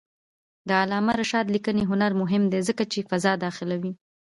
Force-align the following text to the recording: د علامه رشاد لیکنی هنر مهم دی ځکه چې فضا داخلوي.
د 0.67 0.69
علامه 0.81 1.13
رشاد 1.21 1.45
لیکنی 1.55 1.83
هنر 1.91 2.11
مهم 2.21 2.43
دی 2.51 2.59
ځکه 2.69 2.83
چې 2.91 3.07
فضا 3.09 3.33
داخلوي. 3.45 3.93